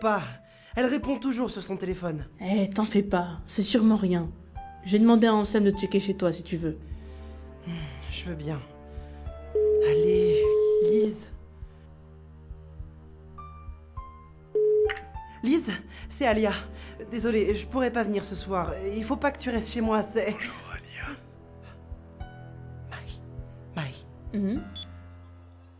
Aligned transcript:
pas. 0.00 0.22
Elle 0.74 0.86
répond 0.86 1.18
toujours 1.18 1.50
sur 1.50 1.62
son 1.62 1.76
téléphone. 1.76 2.26
Eh, 2.40 2.70
t'en 2.70 2.84
fais 2.84 3.02
pas, 3.02 3.38
c'est 3.46 3.62
sûrement 3.62 3.96
rien. 3.96 4.30
Je 4.84 4.92
vais 4.92 4.98
demander 4.98 5.26
à 5.26 5.34
Anselme 5.34 5.64
de 5.64 5.70
checker 5.70 6.00
chez 6.00 6.16
toi 6.16 6.32
si 6.32 6.42
tu 6.42 6.56
veux. 6.56 6.78
Je 8.10 8.24
veux 8.24 8.34
bien. 8.34 8.60
Allez, 9.88 10.42
Lise. 10.90 11.32
Lise, 15.42 15.70
c'est 16.08 16.26
Alia. 16.26 16.52
Désolé, 17.10 17.54
je 17.54 17.66
pourrais 17.66 17.90
pas 17.90 18.02
venir 18.02 18.24
ce 18.24 18.34
soir. 18.34 18.72
Il 18.94 19.04
faut 19.04 19.16
pas 19.16 19.30
que 19.30 19.38
tu 19.38 19.50
restes 19.50 19.72
chez 19.72 19.80
moi, 19.80 20.02
c'est. 20.02 20.32
Bonjour 20.32 20.70
Alia. 20.74 22.28
Maï. 22.90 23.20
Maï. 23.76 23.94
Mhm. 24.34 24.62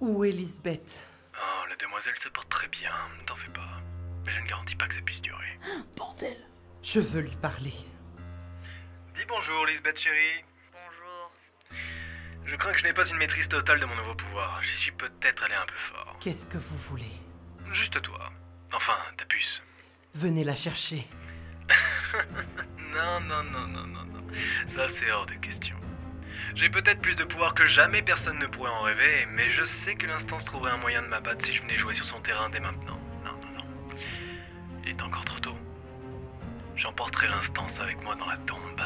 Où 0.01 0.25
est 0.25 0.31
Lisbeth? 0.31 1.05
Oh, 1.35 1.67
la 1.69 1.77
demoiselle 1.77 2.15
se 2.23 2.29
porte 2.31 2.49
très 2.49 2.69
bien, 2.69 2.91
ne 3.21 3.27
t'en 3.27 3.37
fais 3.37 3.53
pas. 3.53 3.80
Mais 4.27 4.33
je 4.33 4.41
ne 4.41 4.47
garantis 4.47 4.77
pas 4.77 4.87
que 4.87 4.95
ça 4.95 5.01
puisse 5.03 5.23
durer. 5.23 5.59
Bordel. 5.97 6.37
Je 6.83 7.01
veux 7.01 7.21
lui 7.23 7.37
parler. 7.37 7.75
Dis 9.15 9.25
bonjour, 9.29 9.67
Lisbeth 9.67 9.99
chérie. 9.99 10.45
Bonjour. 10.73 11.33
Je 12.45 12.57
crains 12.57 12.73
que 12.73 12.79
je 12.79 12.85
n'ai 12.85 12.93
pas 12.93 13.07
une 13.07 13.17
maîtrise 13.17 13.49
totale 13.49 13.81
de 13.81 13.85
mon 13.87 13.95
nouveau 13.97 14.15
pouvoir. 14.15 14.63
J'y 14.63 14.77
suis 14.77 14.93
peut-être 14.93 15.43
allé 15.45 15.55
un 15.55 15.67
peu 15.67 15.75
fort. 15.93 16.17
Qu'est-ce 16.21 16.47
que 16.47 16.59
vous 16.59 16.77
voulez? 16.77 17.13
Juste 17.73 18.01
toi. 18.03 18.31
Enfin, 18.73 18.97
ta 19.17 19.25
puce. 19.27 19.63
Venez 20.15 20.45
la 20.45 20.55
chercher. 20.55 21.07
Non, 22.93 23.21
non, 23.21 23.45
non, 23.45 23.69
non, 23.69 23.87
non, 23.87 24.05
non. 24.05 24.25
Ça, 24.75 24.89
c'est 24.89 25.11
hors 25.13 25.27
de 25.27 25.35
question. 25.35 25.77
J'ai 26.57 26.69
peut-être 26.69 27.01
plus 27.01 27.15
de 27.15 27.23
pouvoir 27.23 27.55
que 27.55 27.65
jamais 27.65 28.03
personne 28.03 28.39
ne 28.39 28.47
pourrait 28.47 28.71
en 28.71 28.83
rêver, 28.83 29.27
mais 29.31 29.49
je 29.51 29.65
sais 29.65 29.95
que 29.95 30.07
l'instance 30.07 30.45
trouverait 30.45 30.73
un 30.73 30.77
moyen 30.77 31.03
de 31.03 31.07
m'abattre 31.07 31.45
si 31.45 31.55
je 31.55 31.63
venais 31.63 31.77
jouer 31.77 31.95
sur 31.95 32.05
son 32.05 32.21
terrain 32.21 32.51
dès 32.51 32.59
maintenant. 32.59 33.00
Il 34.91 34.97
est 34.97 35.03
encore 35.03 35.25
trop 35.25 35.39
tôt. 35.39 35.55
J'emporterai 36.75 37.29
l'instance 37.29 37.79
avec 37.79 38.03
moi 38.03 38.17
dans 38.17 38.27
la 38.27 38.37
tombe. 38.39 38.81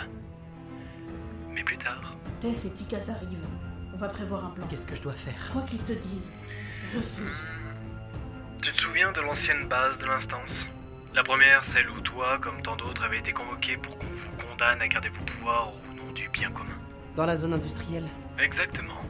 Mais 1.51 1.63
plus 1.63 1.79
tard. 1.79 2.15
Tess 2.43 2.67
et 2.67 2.71
Tikas 2.71 3.09
arrivent. 3.09 3.47
On 3.95 3.97
va 3.97 4.09
prévoir 4.09 4.45
un 4.45 4.51
plan. 4.51 4.67
Qu'est-ce 4.67 4.85
que 4.85 4.95
je 4.95 5.03
dois 5.03 5.15
faire 5.15 5.51
Quoi 5.53 5.63
qu'ils 5.63 5.83
te 5.83 5.95
disent, 5.95 6.31
refuse. 6.95 7.41
Tu 8.61 8.71
te 8.73 8.81
souviens 8.83 9.13
de 9.13 9.21
l'ancienne 9.23 9.67
base 9.67 9.99
de 9.99 10.05
l'instance? 10.05 10.67
La 11.15 11.25
première, 11.25 11.65
celle 11.65 11.89
où 11.89 12.01
toi, 12.03 12.39
comme 12.39 12.61
tant 12.61 12.77
d'autres, 12.77 13.03
avez 13.05 13.19
été 13.19 13.33
convoqué 13.33 13.79
pour 13.79 13.97
qu'on 13.97 14.07
vous 14.07 14.43
condamne 14.51 14.83
à 14.83 14.89
garder 14.89 15.09
vos 15.09 15.25
pouvoirs 15.25 15.73
au 15.73 15.95
nom 15.95 16.13
du 16.13 16.29
bien 16.29 16.51
commun. 16.51 16.77
Dans 17.17 17.25
la 17.25 17.39
zone 17.39 17.55
industrielle 17.55 18.09
Exactement. 18.39 19.01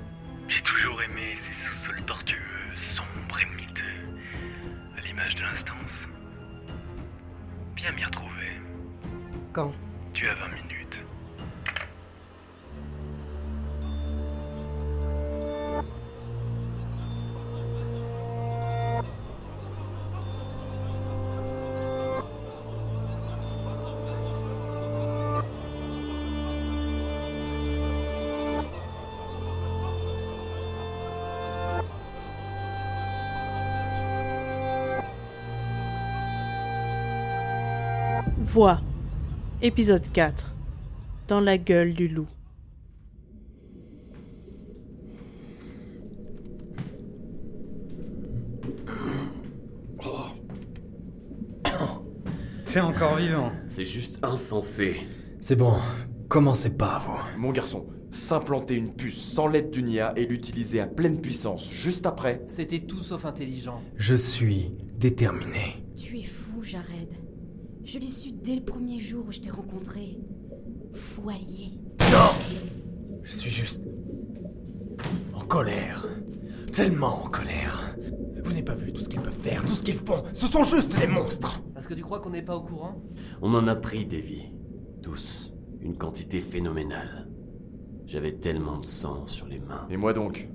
J'ai 0.46 0.62
toujours 0.62 1.02
aimé 1.02 1.34
ces 1.34 1.66
sous-sols 1.66 2.02
tortueux, 2.02 2.36
sombres 2.76 3.40
et 3.40 3.46
miteux, 3.56 3.82
à 4.96 5.00
l'image 5.00 5.34
de 5.34 5.42
l'instance. 5.42 6.06
Viens 7.84 7.92
m'y 7.92 8.04
retrouver. 8.06 8.48
Quand? 9.52 9.70
Tu 10.14 10.26
as 10.26 10.34
20 10.36 10.48
minutes. 10.54 10.83
Voix. 38.54 38.80
Épisode 39.62 40.12
4. 40.12 40.54
Dans 41.26 41.40
la 41.40 41.58
gueule 41.58 41.92
du 41.92 42.06
loup. 42.06 42.28
T'es 52.64 52.78
encore 52.78 53.16
vivant. 53.16 53.50
C'est 53.66 53.82
juste 53.82 54.20
insensé. 54.22 55.00
C'est 55.40 55.56
bon, 55.56 55.72
commencez 56.28 56.70
pas, 56.70 57.00
vous. 57.00 57.40
Mon 57.40 57.50
garçon, 57.50 57.88
s'implanter 58.12 58.76
une 58.76 58.94
puce 58.94 59.20
sans 59.20 59.48
l'aide 59.48 59.72
d'une 59.72 59.88
IA 59.88 60.12
et 60.14 60.26
l'utiliser 60.26 60.78
à 60.78 60.86
pleine 60.86 61.20
puissance 61.20 61.72
juste 61.72 62.06
après, 62.06 62.40
C'était 62.46 62.78
tout 62.78 63.00
sauf 63.00 63.24
intelligent. 63.24 63.82
Je 63.96 64.14
suis 64.14 64.70
déterminé. 64.96 65.84
Tu 65.96 66.20
es 66.20 66.22
fou, 66.22 66.62
Jared. 66.62 67.23
Je 67.84 67.98
l'ai 67.98 68.06
su 68.08 68.32
dès 68.32 68.56
le 68.56 68.62
premier 68.62 68.98
jour 68.98 69.26
où 69.28 69.32
je 69.32 69.40
t'ai 69.40 69.50
rencontré. 69.50 70.18
Fou 70.94 71.28
allié. 71.28 71.72
Je 73.22 73.32
suis 73.32 73.50
juste. 73.50 73.82
en 75.34 75.40
colère. 75.40 76.06
Tellement 76.72 77.24
en 77.24 77.28
colère. 77.28 77.96
Vous 78.42 78.50
n'avez 78.50 78.62
pas 78.62 78.74
vu 78.74 78.92
tout 78.92 79.02
ce 79.02 79.08
qu'ils 79.08 79.20
peuvent 79.20 79.38
faire, 79.40 79.64
tout 79.64 79.74
ce 79.74 79.82
qu'ils 79.82 79.94
font. 79.94 80.22
Ce 80.32 80.46
sont 80.46 80.64
juste 80.64 80.98
des 80.98 81.06
monstres. 81.06 81.62
Parce 81.72 81.86
que 81.86 81.94
tu 81.94 82.02
crois 82.02 82.20
qu'on 82.20 82.30
n'est 82.30 82.42
pas 82.42 82.56
au 82.56 82.62
courant? 82.62 83.02
On 83.42 83.54
en 83.54 83.66
a 83.68 83.74
pris 83.76 84.06
des 84.06 84.20
vies. 84.20 84.52
Tous. 85.02 85.52
Une 85.80 85.96
quantité 85.96 86.40
phénoménale. 86.40 87.28
J'avais 88.06 88.32
tellement 88.32 88.78
de 88.78 88.86
sang 88.86 89.26
sur 89.26 89.46
les 89.46 89.58
mains. 89.58 89.86
et 89.90 89.96
moi 89.96 90.12
donc? 90.12 90.48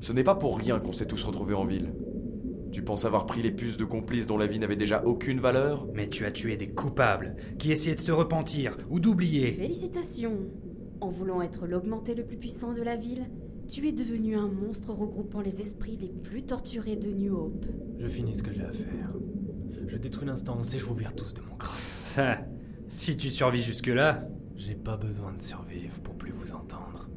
Ce 0.00 0.12
n'est 0.12 0.24
pas 0.24 0.34
pour 0.34 0.58
rien 0.58 0.78
qu'on 0.78 0.92
s'est 0.92 1.06
tous 1.06 1.22
retrouvés 1.24 1.54
en 1.54 1.64
ville. 1.64 1.92
Tu 2.70 2.82
penses 2.82 3.04
avoir 3.04 3.26
pris 3.26 3.42
les 3.42 3.50
puces 3.50 3.76
de 3.76 3.84
complices 3.84 4.26
dont 4.26 4.36
la 4.36 4.46
vie 4.46 4.58
n'avait 4.58 4.76
déjà 4.76 5.04
aucune 5.04 5.40
valeur? 5.40 5.86
Mais 5.94 6.08
tu 6.08 6.26
as 6.26 6.30
tué 6.30 6.56
des 6.56 6.68
coupables 6.68 7.36
qui 7.58 7.72
essayaient 7.72 7.94
de 7.94 8.00
se 8.00 8.12
repentir 8.12 8.74
ou 8.90 9.00
d'oublier. 9.00 9.52
Félicitations. 9.52 10.50
En 11.00 11.10
voulant 11.10 11.42
être 11.42 11.66
l'augmenté 11.66 12.14
le 12.14 12.24
plus 12.24 12.36
puissant 12.36 12.72
de 12.72 12.82
la 12.82 12.96
ville, 12.96 13.26
tu 13.68 13.86
es 13.86 13.92
devenu 13.92 14.36
un 14.36 14.48
monstre 14.48 14.92
regroupant 14.92 15.40
les 15.40 15.60
esprits 15.60 15.96
les 15.96 16.08
plus 16.08 16.42
torturés 16.42 16.96
de 16.96 17.10
New 17.10 17.36
Hope. 17.36 17.66
Je 17.98 18.08
finis 18.08 18.34
ce 18.34 18.42
que 18.42 18.50
j'ai 18.50 18.64
à 18.64 18.72
faire. 18.72 19.12
Je 19.86 19.96
détruis 19.96 20.26
l'instance 20.26 20.74
et 20.74 20.78
je 20.78 20.84
vous 20.84 20.94
vire 20.94 21.14
tous 21.14 21.32
de 21.34 21.40
mon 21.40 21.56
crâne. 21.56 22.48
si 22.86 23.16
tu 23.16 23.30
survis 23.30 23.62
jusque-là, 23.62 24.28
j'ai 24.56 24.74
pas 24.74 24.96
besoin 24.96 25.32
de 25.32 25.38
survivre 25.38 26.00
pour 26.00 26.14
plus 26.14 26.32
vous 26.32 26.52
entendre. 26.52 27.08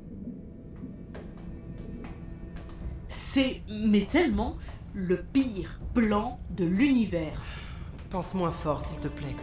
C'est, 3.08 3.62
mais 3.70 4.06
tellement, 4.10 4.58
le 4.94 5.18
pire 5.22 5.80
plan 5.94 6.40
de 6.50 6.66
l'univers. 6.66 7.42
Pense 8.10 8.34
moins 8.34 8.52
fort, 8.52 8.82
s'il 8.82 9.00
te 9.00 9.08
plaît. 9.08 9.36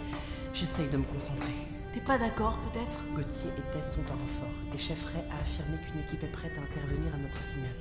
J'essaye 0.53 0.89
de 0.89 0.97
me 0.97 1.05
concentrer. 1.05 1.53
T'es 1.93 2.01
pas 2.01 2.19
d'accord, 2.19 2.59
peut-être? 2.71 2.99
Gauthier 3.15 3.51
et 3.57 3.73
Tess 3.73 3.95
sont 3.95 4.13
en 4.13 4.17
renfort, 4.17 4.53
et 4.75 4.79
Chef 4.79 5.07
Ray 5.07 5.25
a 5.31 5.41
affirmé 5.41 5.79
qu'une 5.79 6.01
équipe 6.01 6.23
est 6.23 6.33
prête 6.33 6.53
à 6.59 6.61
intervenir 6.61 7.15
à 7.15 7.19
notre 7.19 7.43
signal. 7.43 7.75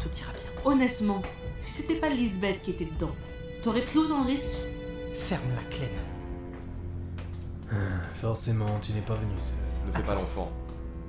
Tout 0.00 0.08
ira 0.18 0.32
bien. 0.32 0.62
Honnêtement, 0.64 1.22
si 1.60 1.72
c'était 1.72 1.96
pas 1.96 2.08
Lisbeth 2.08 2.62
qui 2.62 2.70
était 2.70 2.86
dedans, 2.86 3.14
t'aurais 3.62 3.82
pris 3.82 3.98
autant 3.98 4.22
de 4.22 4.28
risques? 4.28 4.60
Ferme-la, 5.14 5.62
Clem. 5.64 5.90
Forcément, 8.14 8.78
tu 8.80 8.92
n'es 8.92 9.02
pas 9.02 9.14
venu 9.14 9.32
seul. 9.38 9.58
Ne 9.86 9.92
fais 9.92 10.02
pas 10.02 10.14
l'enfant. 10.14 10.50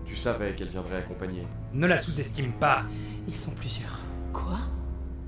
Tu 0.05 0.15
savais 0.15 0.53
qu'elle 0.55 0.69
viendrait 0.69 0.97
accompagner. 0.97 1.47
Ne 1.73 1.87
la 1.87 1.97
sous-estime 1.97 2.53
pas. 2.53 2.83
Ils 3.27 3.35
sont 3.35 3.51
plusieurs. 3.51 4.01
Quoi? 4.33 4.59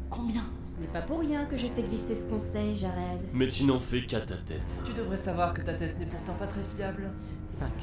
Combien 0.09 0.43
Ce 0.63 0.79
n'est 0.79 0.87
pas 0.87 1.01
pour 1.01 1.19
rien 1.19 1.45
que 1.45 1.57
je 1.57 1.67
t'ai 1.67 1.83
glissé 1.83 2.15
ce 2.15 2.29
conseil, 2.29 2.75
Jared. 2.75 3.19
Mais 3.33 3.47
tu 3.47 3.65
n'en 3.65 3.79
fais 3.79 4.05
qu'à 4.05 4.21
ta 4.21 4.35
tête. 4.37 4.83
Tu 4.85 4.93
devrais 4.93 5.17
savoir 5.17 5.53
que 5.53 5.61
ta 5.61 5.73
tête 5.73 5.99
n'est 5.99 6.05
pourtant 6.05 6.33
pas 6.33 6.47
très 6.47 6.63
fiable. 6.63 7.11
Cinq. 7.47 7.73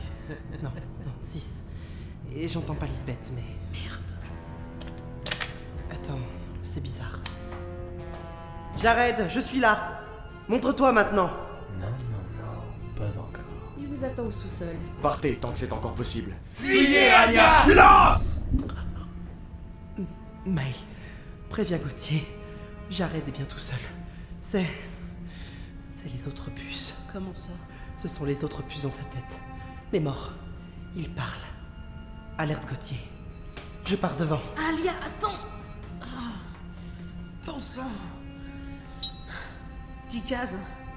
Non, 0.62 0.70
non, 1.04 1.12
six. 1.20 1.64
Et 2.34 2.48
j'entends 2.48 2.74
pas 2.74 2.86
Lisbeth, 2.86 3.30
mais. 3.34 3.42
Merde. 3.72 4.00
Attends, 5.90 6.18
c'est 6.64 6.82
bizarre. 6.82 7.20
Jared, 8.80 9.28
je 9.28 9.40
suis 9.40 9.60
là 9.60 10.00
Montre-toi 10.48 10.92
maintenant 10.92 11.30
Non, 11.80 11.86
non, 11.86 12.44
non, 12.44 12.96
pas 12.96 13.18
encore. 13.18 13.44
Il 13.78 13.86
vous 13.86 14.04
attend 14.04 14.24
au 14.24 14.30
sous-sol. 14.30 14.68
Partez 15.00 15.36
tant 15.36 15.52
que 15.52 15.58
c'est 15.58 15.72
encore 15.72 15.94
possible. 15.94 16.34
Fuyez, 16.54 17.08
Alia 17.10 17.62
May, 20.46 20.74
Préviens 21.48 21.78
Gauthier, 21.78 22.26
j'arrête 22.90 23.28
est 23.28 23.30
bien 23.32 23.44
tout 23.44 23.58
seul. 23.58 23.78
C'est. 24.40 24.66
C'est 25.78 26.12
les 26.12 26.26
autres 26.26 26.50
puces. 26.50 26.94
Comment 27.12 27.34
ça? 27.34 27.50
Ce 27.96 28.08
sont 28.08 28.24
les 28.24 28.44
autres 28.44 28.62
puces 28.62 28.82
dans 28.82 28.90
sa 28.90 29.04
tête. 29.04 29.40
Les 29.92 30.00
morts. 30.00 30.32
Ils 30.96 31.10
parlent. 31.10 31.28
Alerte 32.38 32.68
Gauthier. 32.68 32.98
Je 33.84 33.96
pars 33.96 34.16
devant. 34.16 34.40
Alia, 34.56 34.92
attends 35.04 35.38
Bon 37.46 37.60
sang 37.60 37.90
10. 40.08 40.22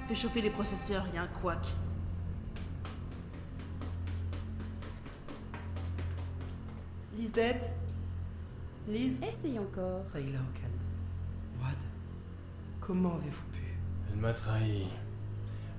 Fais 0.08 0.14
chauffer 0.14 0.40
les 0.40 0.50
processeurs, 0.50 1.04
il 1.08 1.16
y 1.16 1.18
a 1.18 1.22
un 1.22 1.26
couac. 1.26 1.66
Lisbeth? 7.16 7.70
Lise 8.88 9.20
Essaye 9.22 9.58
encore. 9.58 10.02
Sayla 10.12 10.38
Okald. 10.38 10.80
Wad, 11.60 11.76
comment 12.80 13.16
avez-vous 13.16 13.46
pu? 13.52 13.62
Elle 14.10 14.18
m'a 14.18 14.32
trahi. 14.32 14.88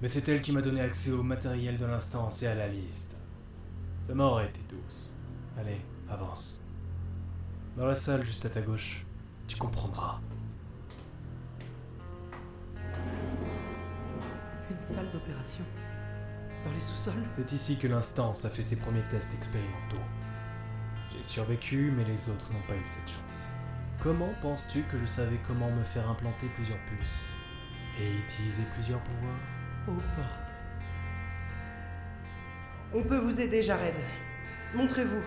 Mais 0.02 0.08
c'est 0.08 0.30
elle 0.30 0.42
qui 0.42 0.52
m'a 0.52 0.62
donné 0.62 0.82
accès 0.82 1.12
au 1.12 1.24
matériel 1.24 1.78
de 1.78 1.86
l'instance 1.86 2.44
et 2.44 2.48
à 2.48 2.56
la 2.56 2.68
liste. 2.68 3.16
Sa 4.06 4.14
mort 4.14 4.38
a 4.38 4.46
été 4.46 4.62
douce. 4.70 5.16
Allez, 5.58 5.82
avance. 6.08 6.62
Dans 7.76 7.86
la 7.88 7.96
salle 7.96 8.24
juste 8.24 8.46
à 8.46 8.50
ta 8.50 8.62
gauche. 8.62 9.06
Tu 9.48 9.58
comprendras. 9.58 10.20
Une 14.70 14.80
salle 14.80 15.10
d'opération 15.12 15.66
Dans 16.64 16.72
les 16.72 16.80
sous-sols? 16.80 17.26
C'est 17.32 17.52
ici 17.54 17.78
que 17.78 17.88
l'instance 17.88 18.46
a 18.46 18.50
fait 18.52 18.62
ses 18.62 18.76
premiers 18.76 19.08
tests 19.10 19.34
expérimentaux. 19.34 19.98
J'ai 21.19 21.24
survécu, 21.24 21.92
mais 21.98 22.06
les 22.06 22.30
autres 22.30 22.50
n'ont 22.54 22.66
pas 22.66 22.75
eu 22.75 22.88
cette 22.88 23.10
chance. 23.10 23.50
Comment 24.01 24.33
penses-tu 24.42 24.83
que 24.83 24.98
je 24.98 25.06
savais 25.06 25.38
comment 25.45 25.69
me 25.69 25.83
faire 25.83 26.10
implanter 26.10 26.48
plusieurs 26.56 26.80
puces 26.86 27.33
et 28.00 28.10
utiliser 28.19 28.63
plusieurs 28.74 29.01
pouvoirs? 29.01 29.36
Aux 29.89 30.16
portes. 30.16 30.54
On 32.94 33.04
peut 33.04 33.18
vous 33.18 33.42
aider, 33.42 33.62
Jared. 33.62 33.95
Montrez-vous. 34.74 35.21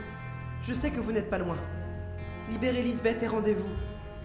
Je 0.62 0.72
sais 0.72 0.90
que 0.90 1.00
vous 1.00 1.12
n'êtes 1.12 1.28
pas 1.28 1.36
loin. 1.36 1.58
Libérez 2.50 2.82
Lisbeth 2.82 3.22
et 3.22 3.28
rendez-vous. 3.28 3.68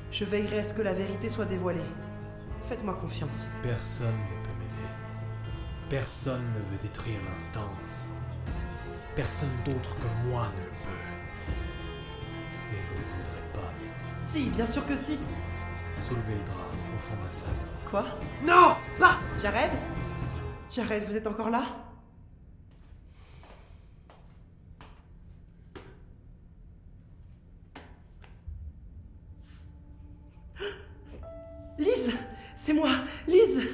Je 0.09 0.23
veillerai 0.23 0.59
à 0.59 0.63
ce 0.63 0.73
que 0.73 0.81
la 0.81 0.93
vérité 0.93 1.29
soit 1.29 1.43
dévoilée. 1.43 1.81
Faites-moi 2.69 2.93
confiance. 2.93 3.49
Personne 3.61 4.07
ne 4.07 4.45
peut 4.45 4.57
m'aider. 4.57 4.89
Personne 5.89 6.45
ne 6.53 6.59
veut 6.71 6.81
détruire 6.81 7.19
l'instance. 7.29 8.13
Personne 9.17 9.51
d'autre 9.65 9.95
que 9.95 10.29
moi 10.29 10.47
ne 10.55 10.63
le 10.63 10.69
peut. 10.69 11.06
Si, 14.29 14.49
bien 14.49 14.65
sûr 14.65 14.85
que 14.85 14.95
si. 14.97 15.17
Soulevez 16.05 16.35
le 16.35 16.43
drap 16.43 16.67
au 16.95 16.99
fond 16.99 17.15
de 17.15 17.25
la 17.25 17.31
salle. 17.31 17.53
Quoi? 17.89 18.05
Non 18.43 18.75
Bah 18.99 19.15
Jared? 19.41 19.71
Jared, 20.69 21.05
vous 21.05 21.15
êtes 21.15 21.27
encore 21.27 21.49
là? 21.49 21.63
Lise 31.79 32.13
C'est 32.53 32.73
moi 32.73 32.89
Lise 33.27 33.65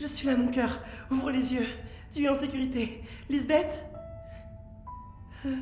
Je 0.00 0.06
suis 0.06 0.26
là, 0.26 0.36
mon 0.36 0.50
cœur. 0.50 0.80
Ouvre 1.10 1.30
les 1.30 1.52
yeux. 1.52 1.66
Tu 2.10 2.24
es 2.24 2.28
en 2.30 2.34
sécurité. 2.34 3.02
Lisbeth? 3.28 3.84
Euh, 5.44 5.56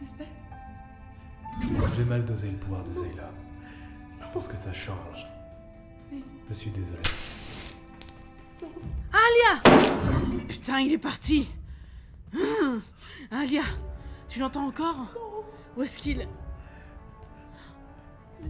Lisbeth? 0.00 0.37
J'ai 1.98 2.04
mal 2.04 2.24
dosé 2.24 2.48
le 2.48 2.56
pouvoir 2.56 2.84
de 2.84 2.92
Zayla. 2.92 3.28
Pour 4.32 4.40
ce 4.40 4.48
que 4.48 4.56
ça 4.56 4.72
change. 4.72 5.26
Je 6.48 6.54
suis 6.54 6.70
désolé. 6.70 7.00
Alia 9.12 9.60
Putain, 10.46 10.78
il 10.78 10.92
est 10.92 10.98
parti 10.98 11.50
Hum. 12.32 12.82
Alia, 13.32 13.64
tu 14.28 14.38
l'entends 14.38 14.68
encore? 14.68 15.08
Où 15.76 15.82
est-ce 15.82 15.98
qu'il... 15.98 16.28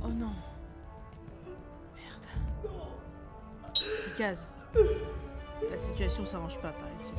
Oh 0.04 0.08
non. 0.08 0.34
Merde. 1.96 2.26
Picaz. 4.04 4.44
La 5.70 5.78
situation 5.78 6.26
s'arrange 6.26 6.60
pas 6.60 6.72
par 6.72 6.88
ici. 7.00 7.14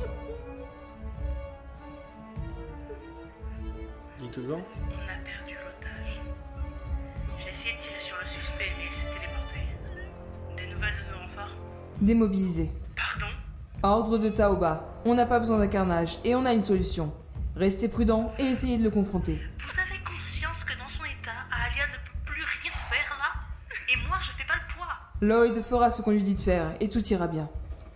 Il 4.20 4.26
est 4.26 4.30
toujours 4.30 4.60
On 4.60 4.92
a 4.92 5.24
perdu. 5.24 5.59
J'ai 7.70 7.76
essayé 7.76 7.76
de 7.76 7.82
tirer 7.82 8.00
sur 8.00 8.16
le 8.16 8.26
suspect, 8.26 8.72
mais 8.78 8.84
il 8.86 8.94
s'est 8.96 9.14
téléporté. 9.14 9.60
Des 10.56 10.74
nouvelles 10.74 10.94
de 11.06 11.12
nos 11.12 11.18
renforts 11.20 11.56
Démobilisé. 12.00 12.70
Pardon 12.96 13.32
Ordre 13.82 14.18
de 14.18 14.28
Taoba. 14.28 14.86
On 15.04 15.14
n'a 15.14 15.26
pas 15.26 15.38
besoin 15.38 15.58
d'un 15.58 15.68
carnage 15.68 16.18
et 16.24 16.34
on 16.34 16.44
a 16.44 16.52
une 16.52 16.62
solution. 16.62 17.12
Restez 17.56 17.88
prudent 17.88 18.32
et 18.38 18.44
essayez 18.44 18.78
de 18.78 18.82
le 18.84 18.90
confronter. 18.90 19.34
Vous 19.58 19.78
avez 19.80 20.02
conscience 20.04 20.58
que 20.64 20.76
dans 20.78 20.88
son 20.88 21.04
état, 21.04 21.30
Alia 21.50 21.86
ne 21.86 21.92
peut 21.94 22.32
plus 22.32 22.42
rien 22.42 22.72
faire 22.72 23.18
là 23.18 23.40
Et 23.92 23.96
moi, 24.08 24.18
je 24.20 24.30
fais 24.40 24.46
pas 24.48 24.54
le 24.56 24.74
poids 24.74 24.88
Lloyd 25.20 25.62
fera 25.62 25.90
ce 25.90 26.02
qu'on 26.02 26.10
lui 26.12 26.22
dit 26.22 26.34
de 26.34 26.40
faire 26.40 26.74
et 26.80 26.88
tout 26.88 27.06
ira 27.06 27.28
bien. 27.28 27.48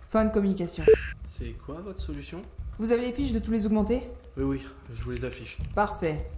Fin 0.09 0.25
de 0.25 0.33
communication. 0.33 0.85
C'est 1.25 1.57
quoi 1.67 1.81
votre 1.83 2.01
solution? 2.01 2.43
Vous 2.79 2.93
avez 2.93 3.07
les 3.07 3.13
fiches 3.13 3.33
de 3.33 3.39
tous 3.41 3.51
les 3.51 3.67
augmentés? 3.67 4.03
Oui, 4.37 4.45
oui, 4.45 4.67
je 4.93 5.03
vous 5.03 5.11
les 5.11 5.25
affiche. 5.25 5.59
Parfait. 5.75 6.29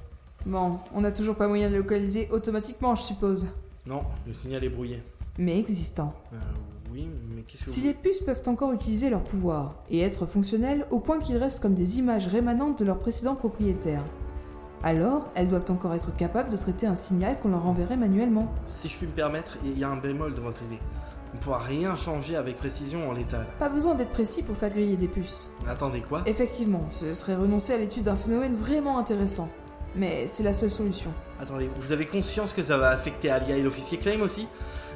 Bon, 0.47 0.79
on 0.95 1.01
n'a 1.01 1.11
toujours 1.11 1.35
pas 1.35 1.49
moyen 1.49 1.69
de 1.71 1.77
localiser 1.77 2.29
automatiquement, 2.31 2.95
je 2.95 3.03
suppose. 3.03 3.49
Non, 3.85 4.03
le 4.27 4.33
signal 4.33 4.63
est 4.63 4.69
brouillé. 4.69 5.03
Mais 5.39 5.59
existant. 5.59 6.15
Euh, 6.33 6.37
oui, 6.93 7.09
mais 7.35 7.43
qu'est-ce 7.43 7.65
que 7.65 7.71
Si 7.71 7.81
vous... 7.81 7.87
les 7.89 7.95
puces 7.95 8.21
peuvent 8.23 8.43
encore 8.47 8.73
utiliser 8.73 9.11
leur 9.11 9.25
pouvoir 9.25 9.75
et 9.91 10.01
être 10.01 10.25
fonctionnelles 10.25 10.87
au 10.93 11.01
point 11.01 11.19
qu'ils 11.19 11.37
restent 11.37 11.61
comme 11.61 11.75
des 11.75 11.99
images 11.99 12.29
rémanentes 12.29 12.79
de 12.79 12.85
leurs 12.85 12.99
précédents 12.99 13.35
propriétaires, 13.35 14.05
alors 14.85 15.29
elles 15.35 15.49
doivent 15.49 15.71
encore 15.71 15.95
être 15.95 16.15
capables 16.15 16.49
de 16.51 16.57
traiter 16.57 16.87
un 16.87 16.95
signal 16.95 17.41
qu'on 17.41 17.49
leur 17.49 17.67
enverrait 17.67 17.97
manuellement. 17.97 18.55
Si 18.69 18.89
je 18.89 18.97
puis 18.97 19.07
me 19.09 19.13
permettre, 19.13 19.59
il 19.65 19.77
y 19.77 19.83
a 19.83 19.91
un 19.91 19.97
bémol 19.97 20.35
de 20.35 20.41
votre 20.41 20.63
idée. 20.63 20.79
On 21.33 21.39
ne 21.39 21.43
pourra 21.43 21.59
rien 21.59 21.97
changer 21.97 22.37
avec 22.37 22.57
précision 22.57 23.11
en 23.11 23.13
l'état. 23.13 23.45
Pas 23.59 23.69
besoin 23.69 23.97
d'être 23.97 24.13
précis 24.13 24.45
pour 24.45 24.57
faire 24.57 24.71
griller 24.71 24.97
des 24.97 25.09
puces. 25.09 25.51
Attendez 25.69 26.01
quoi? 26.03 26.23
Effectivement, 26.25 26.87
ce 26.89 27.15
serait 27.15 27.35
renoncer 27.35 27.75
à 27.75 27.79
l'étude 27.79 28.05
d'un 28.05 28.17
phénomène 28.17 28.53
vraiment 28.55 28.97
intéressant. 28.99 29.49
Mais 29.97 30.27
c'est 30.27 30.43
la 30.43 30.53
seule 30.53 30.71
solution. 30.71 31.13
Attendez, 31.41 31.71
vous 31.81 31.93
avez 31.93 32.07
conscience 32.07 32.53
que 32.53 32.63
ça 32.63 32.77
va 32.77 32.91
affecter 32.91 33.31
Alia 33.31 33.57
et 33.57 33.63
l'officier 33.63 33.99
Claim 33.99 34.21
aussi 34.21 34.47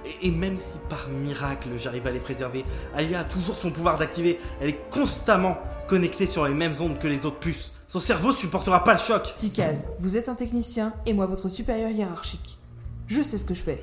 et, 0.04 0.28
et 0.28 0.30
même 0.30 0.58
si 0.58 0.78
par 0.88 1.08
miracle 1.08 1.68
j'arrive 1.76 2.06
à 2.06 2.10
les 2.10 2.20
préserver, 2.20 2.64
Alia 2.94 3.20
a 3.20 3.24
toujours 3.24 3.56
son 3.56 3.70
pouvoir 3.70 3.96
d'activer. 3.96 4.38
Elle 4.60 4.70
est 4.70 4.90
constamment 4.90 5.58
connectée 5.88 6.26
sur 6.26 6.46
les 6.46 6.54
mêmes 6.54 6.74
ondes 6.80 6.98
que 6.98 7.08
les 7.08 7.24
autres 7.24 7.38
puces. 7.38 7.72
Son 7.88 8.00
cerveau 8.00 8.32
supportera 8.32 8.84
pas 8.84 8.92
le 8.94 9.00
choc. 9.00 9.34
Tikaz, 9.36 9.88
vous 9.98 10.16
êtes 10.16 10.28
un 10.28 10.34
technicien 10.34 10.92
et 11.06 11.12
moi 11.12 11.26
votre 11.26 11.48
supérieur 11.48 11.90
hiérarchique. 11.90 12.58
Je 13.06 13.22
sais 13.22 13.38
ce 13.38 13.44
que 13.44 13.54
je 13.54 13.62
fais. 13.62 13.82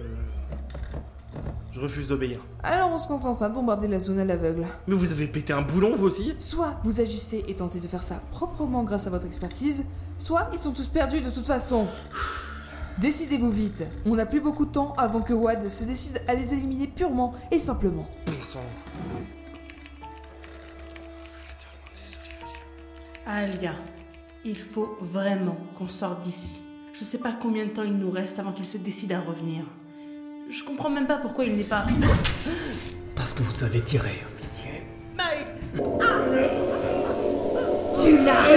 Je 1.73 1.81
refuse 1.81 2.07
d'obéir. 2.07 2.39
Alors 2.63 2.89
on 2.91 2.97
se 2.97 3.07
contentera 3.07 3.49
de 3.49 3.53
bombarder 3.53 3.87
la 3.87 3.99
zone 3.99 4.19
à 4.19 4.25
l'aveugle. 4.25 4.65
Mais 4.87 4.95
vous 4.95 5.11
avez 5.11 5.27
pété 5.27 5.53
un 5.53 5.61
boulon 5.61 5.95
vous 5.95 6.05
aussi? 6.05 6.35
Soit 6.39 6.75
vous 6.83 7.01
agissez 7.01 7.43
et 7.47 7.55
tentez 7.55 7.79
de 7.79 7.87
faire 7.87 8.01
ça 8.01 8.21
proprement 8.31 8.83
grâce 8.83 9.05
à 9.05 9.09
votre 9.09 9.25
expertise, 9.25 9.85
soit 10.17 10.49
ils 10.53 10.59
sont 10.59 10.73
tous 10.73 10.87
perdus 10.87 11.21
de 11.21 11.29
toute 11.29 11.47
façon. 11.47 11.87
Décidez-vous 12.99 13.51
vite. 13.51 13.83
On 14.05 14.15
n'a 14.15 14.25
plus 14.25 14.41
beaucoup 14.41 14.65
de 14.65 14.71
temps 14.71 14.93
avant 14.97 15.21
que 15.21 15.33
Wad 15.33 15.69
se 15.69 15.83
décide 15.83 16.21
à 16.27 16.33
les 16.33 16.53
éliminer 16.53 16.87
purement 16.87 17.33
et 17.51 17.59
simplement. 17.59 18.07
Sang. 18.41 18.59
Alia, 23.27 23.73
il 24.45 24.57
faut 24.57 24.97
vraiment 25.01 25.57
qu'on 25.77 25.89
sorte 25.89 26.21
d'ici. 26.21 26.61
Je 26.93 27.03
sais 27.03 27.17
pas 27.17 27.33
combien 27.39 27.65
de 27.65 27.71
temps 27.71 27.83
il 27.83 27.93
nous 27.93 28.09
reste 28.09 28.39
avant 28.39 28.53
qu'il 28.53 28.65
se 28.65 28.77
décide 28.77 29.11
à 29.11 29.19
revenir. 29.19 29.65
Je 30.49 30.63
comprends 30.63 30.89
même 30.89 31.07
pas 31.07 31.17
pourquoi 31.17 31.43
il 31.43 31.57
n'est 31.57 31.63
pas. 31.63 31.85
Parce 33.15 33.33
que 33.33 33.43
vous 33.43 33.63
avez 33.63 33.81
tiré, 33.81 34.23
officier. 34.33 34.83
Tu 38.03 38.17
l'as 38.23 38.47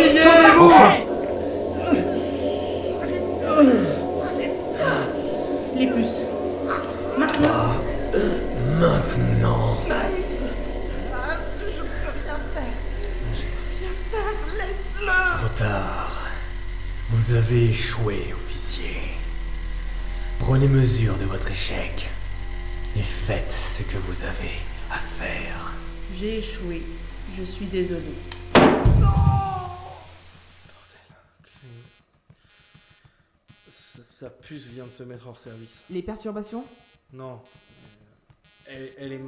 vous 24.20 24.26
avez 24.26 24.58
à 24.90 24.98
faire. 24.98 25.72
J'ai 26.14 26.38
échoué. 26.38 26.82
Je 27.38 27.42
suis 27.42 27.66
désolée. 27.66 28.02
Sa, 33.68 34.02
sa 34.02 34.30
puce 34.30 34.64
vient 34.64 34.84
de 34.84 34.90
se 34.90 35.04
mettre 35.04 35.26
hors 35.26 35.38
service. 35.38 35.82
Les 35.88 36.02
perturbations? 36.02 36.64
Non. 37.12 37.40
Elle, 38.66 38.90
elle 38.98 39.12
est. 39.12 39.20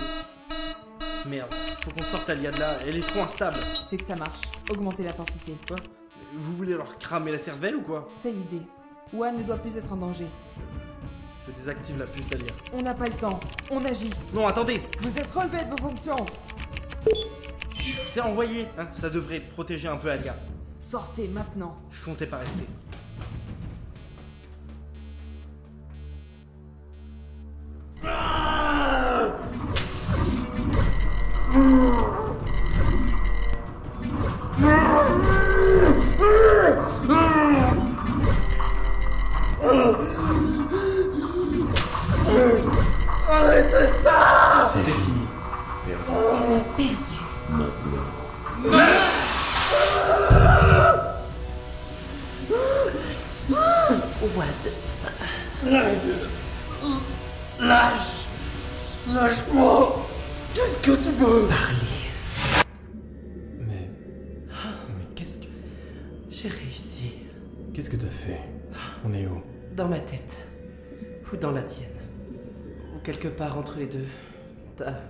Merde, 1.26 1.54
faut 1.82 1.90
qu'on 1.92 2.02
sorte 2.02 2.28
Alia 2.28 2.50
de 2.50 2.58
là, 2.58 2.78
elle 2.86 2.96
est 2.96 3.08
trop 3.08 3.20
instable. 3.20 3.58
C'est 3.88 3.96
que 3.96 4.04
ça 4.04 4.16
marche. 4.16 4.40
Augmentez 4.70 5.04
l'intensité. 5.04 5.54
Quoi? 5.66 5.78
Vous 6.34 6.56
voulez 6.56 6.74
leur 6.74 6.98
cramer 6.98 7.32
la 7.32 7.38
cervelle 7.38 7.76
ou 7.76 7.82
quoi? 7.82 8.08
C'est 8.14 8.32
l'idée. 8.32 8.62
Wad 9.12 9.36
ne 9.36 9.42
doit 9.42 9.58
plus 9.58 9.76
être 9.76 9.92
en 9.92 9.96
danger. 9.96 10.26
Je 11.46 11.52
désactive 11.52 11.98
la 11.98 12.06
puce 12.06 12.28
d'Alia. 12.28 12.52
On 12.72 12.82
n'a 12.82 12.94
pas 12.94 13.06
le 13.06 13.14
temps. 13.14 13.40
On 13.70 13.84
agit. 13.84 14.10
Non, 14.32 14.46
attendez 14.46 14.80
Vous 15.00 15.18
êtes 15.18 15.30
relevé 15.32 15.64
de 15.64 15.70
vos 15.70 15.88
fonctions. 15.88 16.24
C'est 18.06 18.20
envoyé, 18.20 18.68
hein, 18.78 18.86
ça 18.92 19.10
devrait 19.10 19.40
protéger 19.40 19.88
un 19.88 19.96
peu 19.96 20.10
Alia. 20.10 20.36
Sortez 20.78 21.26
maintenant. 21.28 21.76
Je 21.90 22.04
comptais 22.04 22.26
pas 22.26 22.38
rester. 22.38 22.66
Tête. 70.02 70.46
Ou 71.32 71.36
dans 71.36 71.50
la 71.50 71.62
tienne. 71.62 71.88
Ou 72.94 72.98
quelque 73.02 73.28
part 73.28 73.56
entre 73.58 73.78
les 73.78 73.86
deux. 73.86 74.06
Ta... 74.76 75.00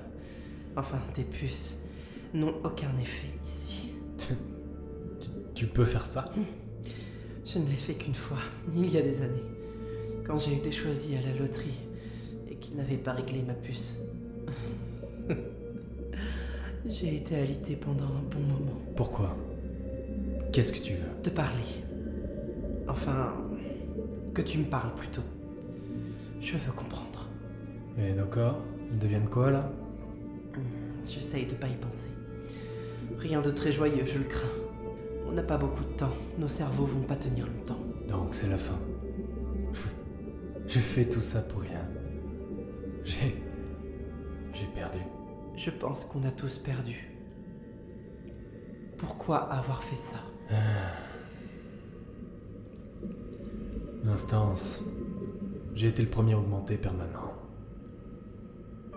Enfin, 0.77 0.99
tes 1.15 1.25
puces 1.25 1.77
n'ont 2.33 2.55
aucun 2.65 2.97
effet 3.01 3.29
ici. 3.45 3.91
tu, 4.17 4.35
tu 5.55 5.67
peux 5.67 5.85
faire 5.85 6.07
ça? 6.07 6.31
Je 7.45 7.59
ne 7.59 7.67
l'ai 7.67 7.73
fait 7.73 7.95
qu'une 7.95 8.15
fois, 8.15 8.39
il 8.75 8.91
y 8.91 8.97
a 8.97 9.03
des 9.03 9.21
années. 9.23 9.43
Quand 10.25 10.39
j'ai 10.39 10.55
été 10.55 10.71
choisi 10.71 11.17
à 11.17 11.21
la 11.21 11.39
loterie 11.39 11.75
et 12.49 12.55
qu'ils 12.55 12.77
n'avaient 12.77 12.97
pas 12.97 13.13
réglé 13.13 13.43
ma 13.43 13.55
puce. 13.55 13.97
j'ai 16.89 17.17
été 17.17 17.37
alité 17.37 17.77
pendant 17.77 18.07
un 18.07 18.23
bon 18.31 18.41
moment. 18.41 18.81
Pourquoi? 18.97 19.37
Qu'est-ce 20.53 20.73
que 20.73 20.79
tu 20.79 20.95
veux? 20.95 21.23
De 21.23 21.31
parler. 21.31 21.83
Enfin, 22.89 23.35
que 24.35 24.43
tu 24.43 24.59
me 24.59 24.65
parles 24.65 24.95
plutôt. 24.95 25.23
Je 26.41 26.57
veux 26.57 26.73
comprendre. 26.73 27.29
Et 27.99 28.13
nos 28.13 28.27
corps 28.27 28.59
Ils 28.91 28.99
deviennent 28.99 29.29
quoi 29.29 29.51
là? 29.51 29.71
J'essaye 31.07 31.47
de 31.47 31.55
pas 31.55 31.69
y 31.69 31.77
penser. 31.77 32.09
Rien 33.19 33.41
de 33.41 33.51
très 33.51 33.73
joyeux, 33.73 34.05
je 34.07 34.19
le 34.19 34.25
crains. 34.25 34.49
On 35.27 35.33
n'a 35.33 35.43
pas 35.43 35.59
beaucoup 35.59 35.85
de 35.85 35.93
temps. 35.97 36.13
Nos 36.39 36.49
cerveaux 36.49 36.85
vont 36.85 37.03
pas 37.03 37.17
tenir 37.17 37.47
longtemps. 37.47 37.81
Donc 38.09 38.35
c'est 38.35 38.49
la 38.49 38.59
fin. 38.59 38.79
J'ai 40.67 40.81
fait 40.81 41.05
tout 41.05 41.21
ça 41.21 41.41
pour 41.41 41.61
rien. 41.61 41.87
J'ai. 43.05 43.43
J'ai 44.55 44.67
perdu. 44.75 44.99
Je 45.57 45.71
pense 45.71 46.05
qu'on 46.05 46.23
a 46.25 46.31
tous 46.31 46.59
perdu. 46.59 47.11
Pourquoi 48.99 49.39
avoir 49.53 49.83
fait 49.83 49.97
ça? 49.97 50.19
J'ai 55.75 55.89
été 55.89 56.03
le 56.03 56.09
premier 56.09 56.35
augmenté 56.35 56.77
permanent. 56.77 57.33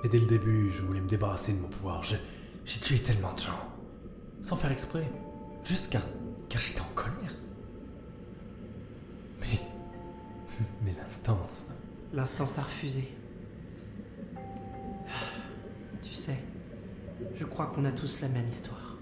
Et 0.04 0.10
dès 0.10 0.20
le 0.20 0.28
début, 0.28 0.72
je 0.72 0.82
voulais 0.82 1.02
me 1.02 1.08
débarrasser 1.08 1.54
de 1.54 1.60
mon 1.60 1.68
pouvoir. 1.68 2.04
J'ai, 2.04 2.20
tué 2.80 3.00
tellement 3.00 3.34
de 3.34 3.40
gens. 3.40 3.70
Sans 4.42 4.56
faire 4.56 4.72
exprès. 4.72 5.10
Car, 5.90 6.04
car 6.50 6.62
j'étais 6.62 6.82
en 6.82 6.94
colère. 6.94 7.34
Mais. 9.40 9.60
Mais 10.84 10.94
l'instance. 11.02 11.66
L'instance 12.14 12.60
a 12.60 12.64
refusé. 12.64 13.08
Tu 16.04 16.14
sais, 16.14 16.38
je 17.36 17.46
crois 17.46 17.68
qu'on 17.68 17.86
a 17.86 17.92
tous 17.92 18.22
la 18.22 18.28
même 18.28 18.48
histoire. 18.48 18.98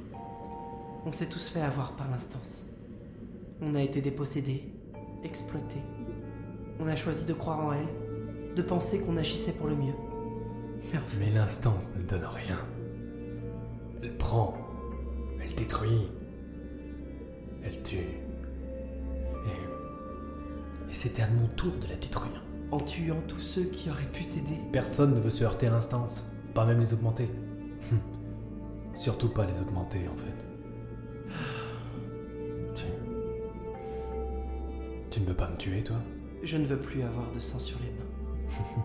On 1.05 1.12
s'est 1.12 1.27
tous 1.27 1.50
fait 1.50 1.62
avoir 1.62 1.96
par 1.98 2.10
l'instance. 2.10 2.67
On 3.62 3.75
a 3.75 3.82
été 3.82 4.01
dépossédés, 4.01 4.63
exploités. 5.24 5.82
On 6.83 6.87
a 6.87 6.97
choisi 6.97 7.23
de 7.23 7.31
croire 7.31 7.61
en 7.61 7.71
elle, 7.71 8.55
de 8.55 8.61
penser 8.61 8.99
qu'on 8.99 9.15
agissait 9.15 9.53
pour 9.53 9.67
le 9.67 9.75
mieux. 9.75 9.93
Mais 11.17 11.29
l'instance 11.29 11.91
ne 11.95 12.03
donne 12.03 12.25
rien. 12.25 12.57
Elle 14.01 14.17
prend. 14.17 14.57
Elle 15.41 15.55
détruit. 15.55 16.11
Elle 17.63 17.81
tue. 17.83 17.99
Et. 17.99 18.19
Et 20.89 20.93
c'était 20.93 21.21
à 21.21 21.29
mon 21.29 21.47
tour 21.55 21.71
de 21.81 21.87
la 21.87 21.95
détruire. 21.95 22.43
en 22.71 22.81
tuant 22.81 23.21
tous 23.29 23.39
ceux 23.39 23.63
qui 23.63 23.89
auraient 23.89 24.11
pu 24.11 24.25
t'aider, 24.25 24.59
Personne 24.73 25.13
ne 25.13 25.21
veut 25.21 25.29
se 25.29 25.45
heurter 25.45 25.67
à 25.67 25.69
l'instance. 25.69 26.29
Pas 26.53 26.65
même 26.65 26.81
les 26.81 26.93
augmentés. 26.93 27.29
Hum. 27.93 27.99
Surtout 28.93 29.29
pas 29.29 29.45
les 29.45 29.57
augmentés, 29.61 30.05
en 30.09 30.17
fait. 30.17 30.45
Tu. 32.75 32.85
Tu 35.09 35.21
ne 35.21 35.25
veux 35.25 35.33
pas 35.33 35.49
me 35.49 35.55
tuer, 35.55 35.81
toi? 35.81 35.95
Je 36.43 36.57
ne 36.57 36.65
veux 36.65 36.77
plus 36.77 37.01
avoir 37.03 37.31
de 37.31 37.39
sang 37.39 37.59
sur 37.59 37.79
les 37.79 37.91
mains. 37.91 38.03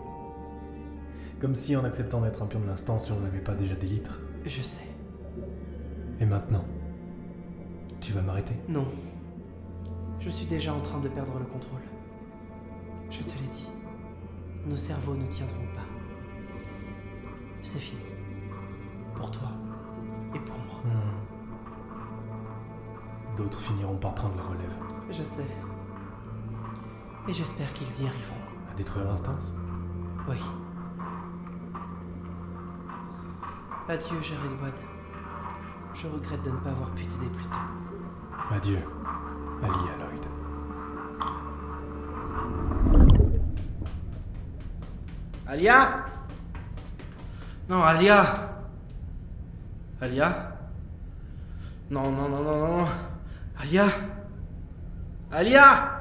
Comme 1.40 1.54
si 1.54 1.76
en 1.76 1.84
acceptant 1.84 2.20
d'être 2.20 2.42
un 2.42 2.46
pion 2.46 2.60
de 2.60 2.66
l'instance, 2.66 3.06
si 3.06 3.12
on 3.12 3.20
n'avait 3.20 3.40
pas 3.40 3.54
déjà 3.54 3.74
des 3.74 3.86
litres. 3.86 4.20
Je 4.44 4.62
sais. 4.62 4.86
Et 6.20 6.26
maintenant 6.26 6.64
Tu 8.00 8.12
vas 8.12 8.22
m'arrêter? 8.22 8.54
Non. 8.68 8.86
Je 10.20 10.30
suis 10.30 10.46
déjà 10.46 10.72
en 10.74 10.80
train 10.80 11.00
de 11.00 11.08
perdre 11.08 11.38
le 11.38 11.44
contrôle. 11.44 11.80
Je 13.10 13.22
te 13.22 13.32
l'ai 13.38 13.48
dit. 13.52 13.68
Nos 14.66 14.76
cerveaux 14.76 15.14
ne 15.14 15.26
tiendront 15.26 15.66
pas. 15.74 15.86
C'est 17.62 17.78
fini. 17.78 18.02
Pour 19.14 19.30
toi 19.30 19.50
et 20.34 20.38
pour 20.38 20.56
moi. 20.56 20.80
Hmm. 20.84 21.26
D'autres 23.36 23.60
finiront 23.60 23.96
par 23.96 24.14
prendre 24.14 24.36
la 24.36 24.42
relève. 24.42 24.74
Je 25.10 25.22
sais. 25.22 25.46
Et 27.28 27.34
j'espère 27.34 27.70
qu'ils 27.74 28.02
y 28.02 28.06
arriveront. 28.06 28.40
À 28.72 28.74
détruire 28.74 29.04
l'instance? 29.04 29.52
Oui. 30.26 30.38
Adieu, 33.86 34.22
Jared 34.22 34.52
Wad. 34.62 34.72
Je 35.92 36.06
regrette 36.06 36.42
de 36.42 36.50
ne 36.50 36.56
pas 36.56 36.70
avoir 36.70 36.90
pu 36.92 37.06
t'aider 37.06 37.28
plus 37.28 37.44
tôt. 37.44 37.58
Adieu, 38.50 38.78
Alia 39.62 39.96
Lloyd. 39.98 40.24
Alia? 45.46 46.06
Non, 47.68 47.82
Alia 47.82 48.24
Alia? 50.00 50.56
Non, 51.90 52.10
non, 52.10 52.28
non, 52.30 52.42
non, 52.42 52.78
non. 52.78 52.86
Alia 53.58 53.86
Alia 55.30 55.97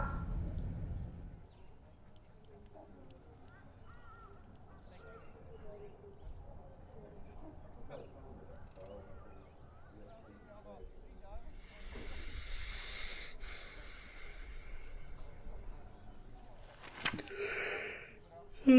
Hop, 18.70 18.76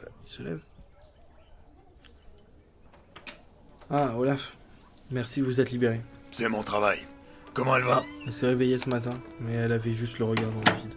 là, 0.00 0.08
il 0.22 0.28
se 0.28 0.42
lève. 0.42 0.60
Ah, 3.90 4.16
Olaf. 4.16 4.56
Merci, 5.10 5.40
vous 5.40 5.60
êtes 5.60 5.72
libéré. 5.72 6.00
C'est 6.30 6.48
mon 6.48 6.62
travail. 6.62 7.00
Comment 7.52 7.76
elle 7.76 7.84
va? 7.84 8.04
Elle 8.24 8.32
s'est 8.32 8.46
réveillée 8.46 8.78
ce 8.78 8.88
matin, 8.88 9.18
mais 9.40 9.54
elle 9.54 9.72
avait 9.72 9.92
juste 9.92 10.20
le 10.20 10.26
regard 10.26 10.52
dans 10.52 10.72
le 10.72 10.82
vide. 10.82 10.94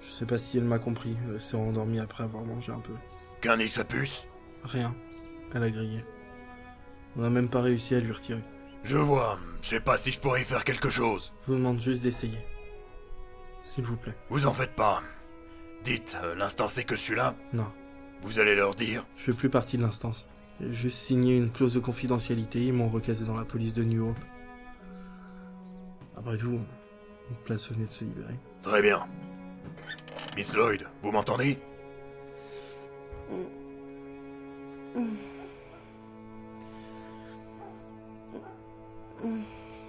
Je 0.00 0.10
sais 0.10 0.26
pas 0.26 0.38
si 0.38 0.58
elle 0.58 0.64
m'a 0.64 0.78
compris. 0.78 1.16
Elle 1.28 1.40
s'est 1.40 1.56
endormie 1.56 1.98
après 1.98 2.22
avoir 2.22 2.44
mangé 2.44 2.70
un 2.70 2.80
peu. 2.80 2.94
Qu'un 3.40 3.58
X 3.58 3.78
à 3.78 3.84
puce 3.84 4.22
Rien. 4.62 4.94
Elle 5.54 5.64
a 5.64 5.70
grillé. 5.70 6.04
On 7.16 7.22
n'a 7.22 7.30
même 7.30 7.48
pas 7.48 7.60
réussi 7.60 7.94
à 7.94 8.00
lui 8.00 8.12
retirer. 8.12 8.42
Je 8.84 8.96
vois. 8.96 9.38
Je 9.62 9.68
sais 9.68 9.80
pas 9.80 9.96
si 9.98 10.12
je 10.12 10.20
pourrais 10.20 10.42
y 10.42 10.44
faire 10.44 10.64
quelque 10.64 10.90
chose. 10.90 11.32
Je 11.42 11.48
vous 11.48 11.58
demande 11.58 11.80
juste 11.80 12.02
d'essayer. 12.02 12.38
S'il 13.64 13.84
vous 13.84 13.96
plaît. 13.96 14.14
Vous 14.30 14.46
en 14.46 14.52
faites 14.52 14.74
pas. 14.74 15.02
Dites, 15.84 16.16
euh, 16.22 16.34
l'instant 16.34 16.68
c'est 16.68 16.84
que 16.84 16.96
je 16.96 17.00
suis 17.00 17.14
là 17.14 17.34
Non. 17.52 17.70
Vous 18.22 18.38
allez 18.38 18.54
leur 18.54 18.74
dire 18.74 19.04
Je 19.16 19.24
fais 19.24 19.32
plus 19.32 19.50
partie 19.50 19.76
de 19.76 19.82
l'instance. 19.82 20.26
J'ai 20.60 20.72
juste 20.72 20.98
signé 20.98 21.36
une 21.36 21.52
clause 21.52 21.74
de 21.74 21.80
confidentialité, 21.80 22.64
ils 22.64 22.72
m'ont 22.72 22.88
recasé 22.88 23.24
dans 23.24 23.36
la 23.36 23.44
police 23.44 23.74
de 23.74 23.84
New 23.84 24.08
Hope. 24.08 24.18
Après 26.16 26.36
tout, 26.36 26.58
une 27.30 27.36
place 27.44 27.70
venait 27.70 27.84
de 27.84 27.90
se 27.90 28.04
libérer. 28.04 28.34
Très 28.62 28.82
bien. 28.82 29.06
Miss 30.36 30.54
Lloyd, 30.54 30.84
vous 31.02 31.12
m'entendez? 31.12 31.58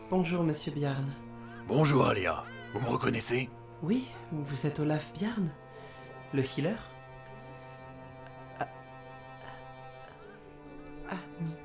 Bonjour, 0.09 0.43
monsieur 0.43 0.71
Bjarn. 0.71 1.05
Bonjour 1.67 2.07
Alia. 2.07 2.43
Vous 2.73 2.79
me 2.81 2.89
reconnaissez? 2.89 3.49
Oui, 3.83 4.07
vous 4.31 4.65
êtes 4.67 4.79
Olaf 4.79 5.11
Bjarn 5.13 5.49
Le 6.33 6.41
healer 6.43 6.75
Ah- 8.59 8.67
Ami. 11.09 11.55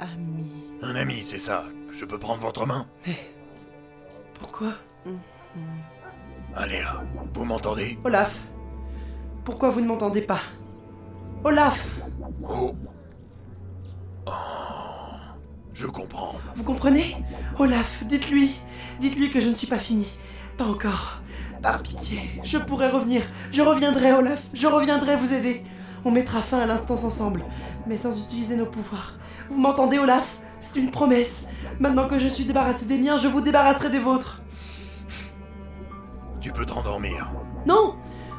Ami. 0.00 0.52
Un 0.82 0.94
ami, 0.96 1.22
c'est 1.22 1.38
ça. 1.38 1.64
Je 1.92 2.04
peux 2.04 2.18
prendre 2.18 2.40
votre 2.40 2.66
main? 2.66 2.86
Pourquoi? 4.38 4.72
Alia, 6.56 7.02
vous 7.34 7.44
m'entendez? 7.44 7.98
Olaf 8.04 8.38
Pourquoi 9.44 9.70
vous 9.70 9.80
ne 9.80 9.86
m'entendez 9.86 10.22
pas? 10.22 10.40
Olaf 11.44 11.86
Oh 12.48 12.74
Je 15.74 15.86
comprends. 15.86 16.34
Vous 16.56 16.64
comprenez 16.64 17.16
Olaf, 17.58 18.04
dites-lui. 18.04 18.54
Dites-lui 19.00 19.30
que 19.30 19.40
je 19.40 19.48
ne 19.48 19.54
suis 19.54 19.66
pas 19.66 19.78
fini. 19.78 20.06
Pas 20.58 20.64
encore. 20.64 21.20
Par 21.62 21.80
pitié, 21.82 22.20
je 22.42 22.58
pourrai 22.58 22.90
revenir. 22.90 23.22
Je 23.52 23.62
reviendrai, 23.62 24.12
Olaf. 24.12 24.42
Je 24.52 24.66
reviendrai 24.66 25.16
vous 25.16 25.32
aider. 25.32 25.62
On 26.04 26.10
mettra 26.10 26.42
fin 26.42 26.58
à 26.58 26.66
l'instance 26.66 27.04
ensemble, 27.04 27.44
mais 27.86 27.96
sans 27.96 28.20
utiliser 28.20 28.56
nos 28.56 28.66
pouvoirs. 28.66 29.14
Vous 29.48 29.60
m'entendez, 29.60 29.98
Olaf 29.98 30.40
C'est 30.60 30.80
une 30.80 30.90
promesse. 30.90 31.44
Maintenant 31.78 32.08
que 32.08 32.18
je 32.18 32.28
suis 32.28 32.44
débarrassé 32.44 32.84
des 32.86 32.98
miens, 32.98 33.16
je 33.18 33.28
vous 33.28 33.40
débarrasserai 33.40 33.90
des 33.90 34.00
vôtres. 34.00 34.40
Tu 36.40 36.50
peux 36.52 36.66
te 36.66 36.72
rendormir. 36.72 37.30
Non 37.66 37.94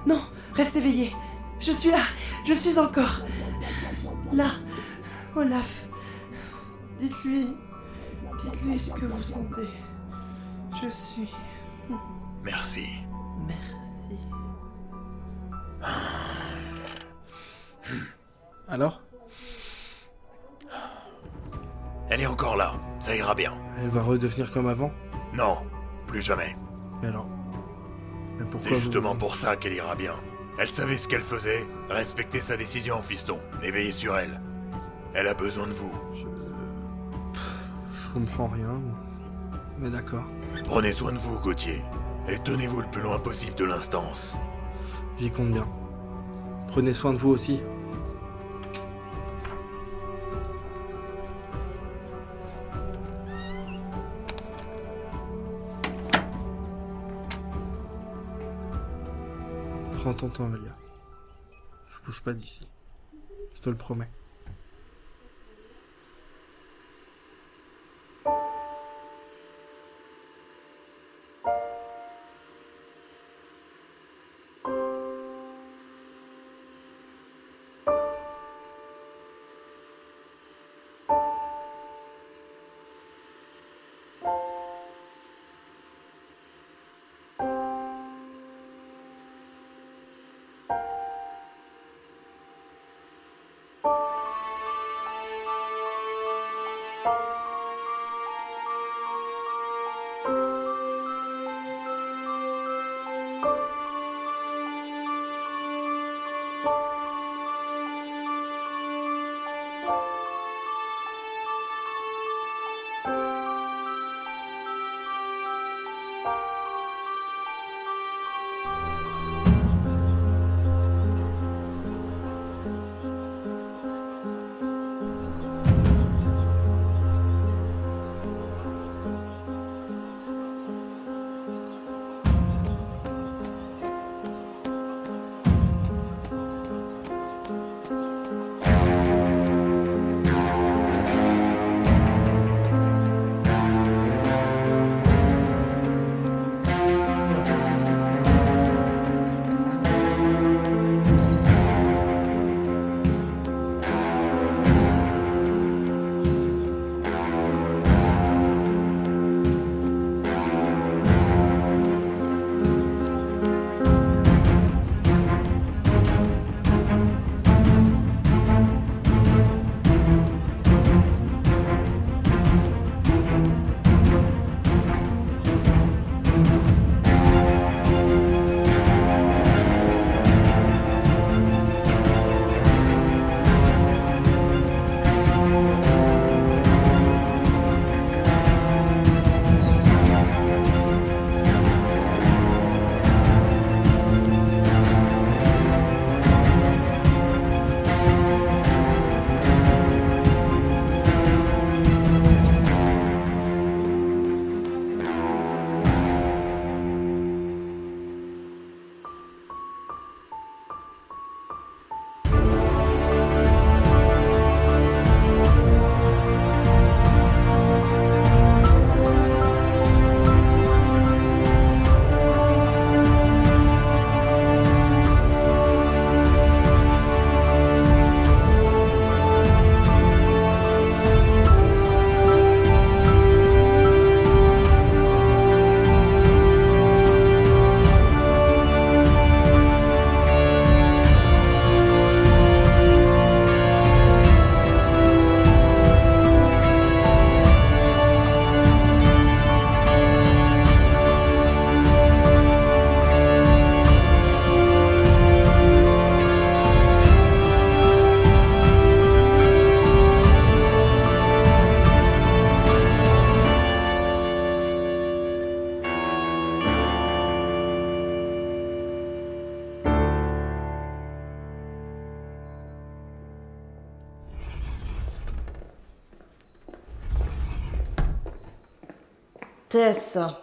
Non 0.06 0.20
Reste 0.54 0.76
éveillé. 0.76 1.16
Je 1.60 1.72
suis 1.72 1.90
là. 1.90 2.04
Je 2.46 2.54
suis 2.54 2.78
encore. 2.78 3.22
Là. 4.34 4.48
Olaf. 5.36 5.83
Dites-lui. 7.04 7.48
Dites-lui 8.46 8.80
ce 8.80 8.94
que 8.94 9.06
vous 9.06 9.22
sentez. 9.22 9.68
Je 10.82 10.88
suis. 10.88 11.30
Merci. 12.46 12.88
Merci. 13.46 14.18
Alors? 18.70 19.02
Elle 22.10 22.22
est 22.22 22.26
encore 22.26 22.56
là. 22.56 22.72
Ça 23.02 23.14
ira 23.14 23.36
bien. 23.36 23.54
Elle 23.82 23.90
va 23.90 24.02
redevenir 24.02 24.50
comme 24.54 24.68
avant? 24.70 24.92
Non, 25.34 25.58
plus 26.08 26.22
jamais. 26.22 26.56
Mais 27.02 27.10
alors? 27.10 27.28
Mais 28.38 28.46
pourquoi 28.46 28.60
C'est 28.62 28.70
vous- 28.70 28.76
justement 28.80 29.14
pour 29.18 29.36
ça 29.36 29.58
qu'elle 29.58 29.74
ira 29.74 29.96
bien. 29.96 30.16
Elle 30.58 30.70
savait 30.70 30.98
ce 30.98 31.10
qu'elle 31.10 31.22
faisait, 31.22 31.66
respectez 31.90 32.40
sa 32.40 32.56
décision, 32.56 33.02
fiston, 33.02 33.40
et 33.62 33.72
veillez 33.72 33.92
sur 33.92 34.18
elle. 34.18 34.40
Elle 35.14 35.28
a 35.28 35.34
besoin 35.34 35.68
de 35.68 35.74
vous. 35.74 35.92
Je 36.14 36.28
comprends 38.14 38.48
rien. 38.48 38.80
Mais 39.80 39.90
d'accord. 39.90 40.24
Prenez 40.66 40.92
soin 40.92 41.12
de 41.12 41.18
vous, 41.18 41.40
Gauthier, 41.40 41.82
et 42.28 42.38
tenez-vous 42.38 42.82
le 42.82 42.88
plus 42.88 43.02
loin 43.02 43.20
possible 43.20 43.56
de 43.56 43.66
l'instance. 43.66 44.38
J'y 45.18 45.32
compte 45.32 45.52
bien. 45.52 45.68
Prenez 46.68 46.94
soin 46.94 47.14
de 47.14 47.18
vous 47.18 47.30
aussi. 47.30 47.62
Prends 60.00 60.14
ton 60.14 60.30
temps, 60.30 60.46
Alia. 60.54 60.76
Je 61.90 62.06
bouge 62.06 62.22
pas 62.22 62.34
d'ici. 62.34 62.68
Je 63.56 63.62
te 63.62 63.70
le 63.70 63.76
promets. 63.78 64.10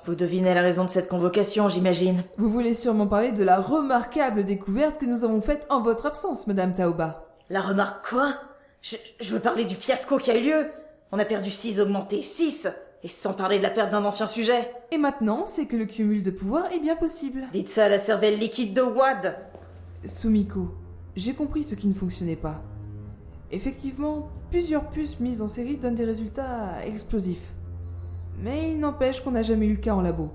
Vous 0.07 0.17
devinez 0.17 0.55
la 0.55 0.63
raison 0.63 0.85
de 0.85 0.91
cette 0.91 1.09
convocation, 1.09 1.69
j'imagine. 1.69 2.25
Vous 2.37 2.51
voulez 2.51 2.75
sûrement 2.75 3.07
parler 3.07 3.31
de 3.31 3.45
la 3.45 3.61
remarquable 3.61 4.45
découverte 4.45 4.99
que 4.99 5.07
nous 5.07 5.25
avons 5.25 5.41
faite 5.41 5.67
en 5.71 5.81
votre 5.81 6.07
absence, 6.07 6.49
Madame 6.49 6.75
Taoba. 6.75 7.29
La 7.49 7.61
remarque 7.61 8.09
quoi? 8.09 8.35
Je, 8.83 8.97
je 9.21 9.33
veux 9.33 9.39
parler 9.39 9.65
du 9.65 9.77
fiasco 9.77 10.19
qui 10.19 10.33
a 10.33 10.37
eu 10.37 10.43
lieu. 10.43 10.67
On 11.13 11.19
a 11.21 11.25
perdu 11.25 11.53
6 11.53 11.79
augmentés 11.79 12.25
6 12.25 12.67
et 13.05 13.09
sans 13.09 13.33
parler 13.33 13.59
de 13.59 13.63
la 13.63 13.71
perte 13.71 13.93
d'un 13.93 14.05
ancien 14.05 14.27
sujet. 14.27 14.69
Et 14.91 14.99
maintenant, 14.99 15.47
c'est 15.47 15.67
que 15.67 15.77
le 15.77 15.87
cumul 15.87 16.25
de 16.25 16.33
pouvoir 16.33 16.73
est 16.73 16.81
bien 16.81 16.97
possible. 16.97 17.45
Dites 17.53 17.69
ça 17.69 17.85
à 17.85 17.89
la 17.89 18.01
cervelle 18.01 18.39
liquide 18.39 18.75
de 18.75 18.83
Wad. 18.83 19.37
Sumiko, 20.05 20.75
j'ai 21.15 21.35
compris 21.35 21.63
ce 21.63 21.77
qui 21.77 21.87
ne 21.87 21.95
fonctionnait 21.95 22.35
pas. 22.35 22.63
Effectivement, 23.53 24.29
plusieurs 24.51 24.89
puces 24.89 25.21
mises 25.21 25.41
en 25.41 25.49
série 25.49 25.77
donnent 25.77 25.95
des 25.95 26.05
résultats 26.05 26.85
explosifs. 26.85 27.55
Mais 28.43 28.73
il 28.73 28.81
n'empêche 28.81 29.23
qu'on 29.23 29.33
n'a 29.33 29.43
jamais 29.43 29.67
eu 29.67 29.75
le 29.75 29.81
cas 29.81 29.95
en 29.95 30.01
labo. 30.01 30.31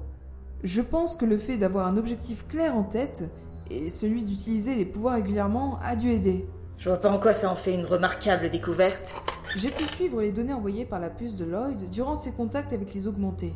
Je 0.63 0.81
pense 0.81 1.15
que 1.15 1.25
le 1.25 1.37
fait 1.37 1.57
d'avoir 1.57 1.87
un 1.87 1.97
objectif 1.97 2.47
clair 2.47 2.75
en 2.75 2.83
tête 2.83 3.23
et 3.71 3.89
celui 3.89 4.25
d'utiliser 4.25 4.75
les 4.75 4.85
pouvoirs 4.85 5.15
régulièrement 5.15 5.79
a 5.83 5.95
dû 5.95 6.11
aider. 6.11 6.47
Je 6.77 6.89
vois 6.89 6.99
pas 6.99 7.11
en 7.11 7.19
quoi 7.19 7.33
ça 7.33 7.49
en 7.49 7.55
fait 7.55 7.73
une 7.73 7.85
remarquable 7.85 8.49
découverte. 8.49 9.15
J'ai 9.55 9.71
pu 9.71 9.85
suivre 9.85 10.21
les 10.21 10.31
données 10.31 10.53
envoyées 10.53 10.85
par 10.85 10.99
la 10.99 11.09
puce 11.09 11.35
de 11.35 11.45
Lloyd 11.45 11.89
durant 11.89 12.15
ses 12.15 12.31
contacts 12.31 12.73
avec 12.73 12.93
les 12.93 13.07
augmentés. 13.07 13.53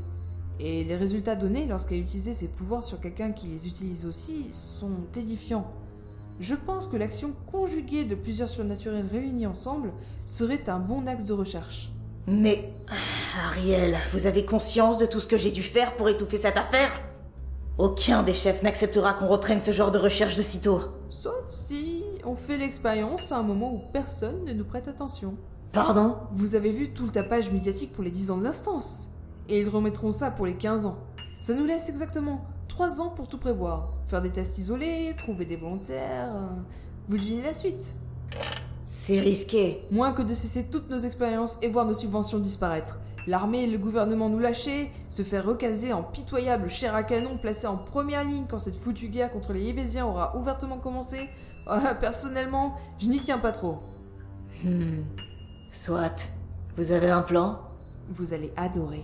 Et 0.60 0.84
les 0.84 0.96
résultats 0.96 1.36
donnés 1.36 1.68
lorsqu'elle 1.68 2.00
utilisait 2.00 2.34
ses 2.34 2.48
pouvoirs 2.48 2.84
sur 2.84 3.00
quelqu'un 3.00 3.32
qui 3.32 3.48
les 3.48 3.68
utilise 3.68 4.06
aussi 4.06 4.48
sont 4.52 5.08
édifiants. 5.16 5.72
Je 6.40 6.56
pense 6.56 6.88
que 6.88 6.98
l'action 6.98 7.34
conjuguée 7.52 8.06
de 8.06 8.16
plusieurs 8.16 8.50
surnaturels 8.50 9.06
réunis 9.12 9.48
ensemble 9.48 9.92
serait 10.26 10.70
un 10.70 10.80
bon 10.80 11.06
axe 11.08 11.26
de 11.26 11.34
recherche. 11.34 11.92
Mais, 12.34 12.72
Ariel, 13.44 13.98
vous 14.14 14.28
avez 14.28 14.46
conscience 14.46 15.00
de 15.00 15.08
tout 15.08 15.20
ce 15.20 15.26
que 15.26 15.38
j'ai 15.38 15.50
dû 15.50 15.64
faire 15.64 15.96
pour 15.96 16.10
étouffer 16.10 16.38
cette 16.38 16.58
affaire? 16.58 16.92
Aucun 17.80 18.22
des 18.22 18.34
chefs 18.36 18.62
n'acceptera 18.62 19.14
qu'on 19.14 19.26
reprenne 19.28 19.60
ce 19.60 19.72
genre 19.72 19.90
de 19.90 19.98
recherche 19.98 20.36
de 20.36 20.44
sitôt. 20.44 20.82
Sauf 21.10 21.50
si 21.50 22.04
on 22.24 22.36
fait 22.36 22.58
l'expérience 22.60 23.32
à 23.32 23.38
un 23.38 23.42
moment 23.44 23.74
où 23.74 23.82
personne 23.92 24.44
ne 24.44 24.54
nous 24.54 24.64
prête 24.66 24.88
attention. 24.88 25.38
Pardon? 25.72 26.18
Vous 26.34 26.54
avez 26.54 26.72
vu 26.72 26.94
tout 26.94 27.06
le 27.06 27.12
tapage 27.12 27.52
médiatique 27.52 27.94
pour 27.94 28.04
les 28.04 28.12
10 28.12 28.30
ans 28.30 28.38
de 28.38 28.44
l'instance. 28.44 29.10
Et 29.48 29.62
ils 29.62 29.70
remettront 29.70 30.12
ça 30.12 30.30
pour 30.30 30.46
les 30.46 30.56
15 30.56 30.86
ans. 30.86 31.00
Ça 31.40 31.56
nous 31.56 31.66
laisse 31.66 31.90
exactement 31.90 32.46
3 32.68 33.02
ans 33.02 33.10
pour 33.10 33.28
tout 33.28 33.40
prévoir. 33.40 33.94
Faire 34.06 34.22
des 34.22 34.30
tests 34.30 34.60
isolés, 34.60 35.16
trouver 35.18 35.46
des 35.46 35.56
volontaires. 35.56 36.32
euh, 36.36 36.48
Vous 37.08 37.18
devinez 37.18 37.42
la 37.42 37.54
suite. 37.56 37.96
C'est 38.90 39.20
risqué. 39.20 39.84
Moins 39.92 40.14
que 40.14 40.24
de 40.24 40.34
cesser 40.34 40.66
toutes 40.66 40.90
nos 40.90 40.98
expériences 40.98 41.60
et 41.62 41.70
voir 41.70 41.86
nos 41.86 41.94
subventions 41.94 42.40
disparaître. 42.40 42.98
L'armée 43.28 43.66
et 43.66 43.68
le 43.68 43.78
gouvernement 43.78 44.30
nous 44.30 44.40
lâcher, 44.40 44.90
se 45.10 45.22
faire 45.22 45.46
recaser 45.46 45.94
en 45.94 46.02
pitoyable 46.02 46.68
chair 46.70 46.96
à 46.96 47.04
canon 47.04 47.38
placé 47.38 47.68
en 47.68 47.78
première 47.78 48.24
ligne 48.24 48.46
quand 48.50 48.58
cette 48.58 48.82
foutue 48.82 49.10
guerre 49.10 49.32
contre 49.32 49.54
les 49.54 49.62
Yévésiens 49.62 50.08
aura 50.08 50.36
ouvertement 50.36 50.80
commencé. 50.80 51.30
Ah, 51.68 51.94
personnellement, 51.94 52.78
je 52.98 53.08
n'y 53.08 53.20
tiens 53.20 53.38
pas 53.38 53.52
trop. 53.52 53.78
Hmm. 54.64 55.04
Soit. 55.72 56.32
Vous 56.76 56.92
avez 56.92 57.12
un 57.12 57.22
plan? 57.22 57.60
Vous 58.10 58.34
allez 58.34 58.52
adorer. 58.58 59.04